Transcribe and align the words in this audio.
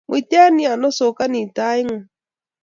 muiten 0.09 0.53
yon 0.65 0.81
osokoni 0.89 1.41
tainng'ung 1.55 2.01